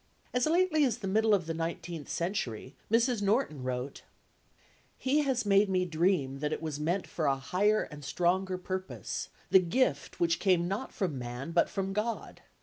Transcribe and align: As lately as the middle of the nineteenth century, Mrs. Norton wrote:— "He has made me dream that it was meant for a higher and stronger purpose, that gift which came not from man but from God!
As 0.33 0.47
lately 0.47 0.83
as 0.83 0.97
the 0.97 1.07
middle 1.07 1.31
of 1.31 1.45
the 1.45 1.53
nineteenth 1.53 2.09
century, 2.09 2.73
Mrs. 2.89 3.21
Norton 3.21 3.61
wrote:— 3.61 4.01
"He 4.97 5.19
has 5.21 5.45
made 5.45 5.69
me 5.69 5.85
dream 5.85 6.39
that 6.39 6.51
it 6.51 6.59
was 6.59 6.79
meant 6.79 7.05
for 7.05 7.27
a 7.27 7.35
higher 7.35 7.83
and 7.83 8.03
stronger 8.03 8.57
purpose, 8.57 9.29
that 9.51 9.69
gift 9.69 10.19
which 10.19 10.39
came 10.39 10.67
not 10.67 10.91
from 10.91 11.19
man 11.19 11.51
but 11.51 11.69
from 11.69 11.93
God! 11.93 12.41